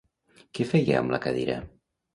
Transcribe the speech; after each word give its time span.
Què 0.59 0.67
feia 0.71 0.97
amb 1.03 1.15
la 1.17 1.21
cadira? 1.27 1.61